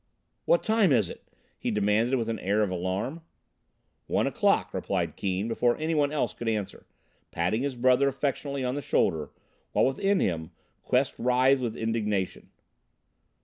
"What 0.45 0.63
time 0.63 0.91
is 0.91 1.11
it?" 1.11 1.29
he 1.59 1.69
demanded 1.69 2.15
with 2.15 2.27
an 2.27 2.39
air 2.39 2.63
of 2.63 2.71
alarm. 2.71 3.21
"One 4.07 4.25
o'clock," 4.25 4.73
replied 4.73 5.15
Keane 5.15 5.47
before 5.47 5.77
anyone 5.77 6.11
else 6.11 6.33
could 6.33 6.49
answer, 6.49 6.87
patting 7.29 7.61
his 7.61 7.75
brother 7.75 8.07
affectionately 8.07 8.63
on 8.63 8.73
the 8.73 8.81
shoulder 8.81 9.29
while 9.73 9.85
within 9.85 10.19
him 10.19 10.53
Quest 10.81 11.13
writhed 11.19 11.61
with 11.61 11.75
indignation. 11.75 12.49